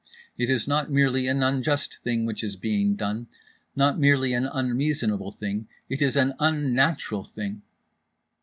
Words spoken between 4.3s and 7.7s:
an unreasonable thing, it is an unnatural thing…."